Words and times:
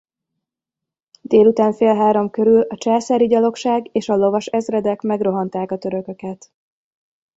Délután 1.21 1.73
fél 1.73 1.95
három 1.95 2.29
körül 2.29 2.61
a 2.61 2.77
császári 2.77 3.27
gyalogság 3.27 3.87
és 3.91 4.09
a 4.09 4.15
lovas 4.15 4.45
ezredek 4.45 5.01
megrohanták 5.01 5.71
a 5.71 5.77
törököket. 5.77 6.51